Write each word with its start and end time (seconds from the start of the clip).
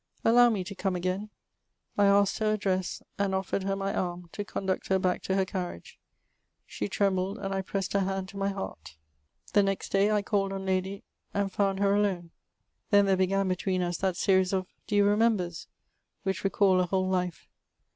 Allow 0.25 0.49
me 0.49 0.63
to 0.63 0.73
come 0.73 0.95
again." 0.95 1.29
I 1.95 2.07
asked 2.07 2.39
her 2.39 2.53
address, 2.53 3.03
and 3.19 3.35
offered 3.35 3.61
her 3.61 3.75
my 3.75 3.93
arm, 3.93 4.29
to 4.31 4.43
conduct 4.43 4.87
her 4.87 4.97
back 4.97 5.21
to 5.21 5.35
her 5.35 5.45
carriage. 5.45 5.99
She 6.65 6.87
trembled, 6.87 7.37
and 7.37 7.53
I 7.53 7.61
pressed 7.61 7.93
her 7.93 7.99
hand 7.99 8.27
to 8.29 8.37
my 8.37 8.49
heart. 8.49 8.97
The 9.53 9.61
next 9.61 9.91
day 9.91 10.09
I 10.09 10.23
called 10.23 10.53
on 10.53 10.65
Lady 10.65 10.97
■, 10.97 11.01
and 11.35 11.51
found 11.51 11.77
her 11.81 11.93
alone. 11.93 12.31
Then 12.89 13.05
there 13.05 13.15
began 13.15 13.47
between 13.47 13.83
us 13.83 13.97
that 13.99 14.17
series 14.17 14.53
of 14.53 14.65
do 14.87 14.95
you 14.95 15.05
remembers 15.05 15.67
7 16.23 16.23
which 16.23 16.43
recal 16.43 16.79
a 16.79 16.87
whole 16.87 17.07
life. 17.07 17.47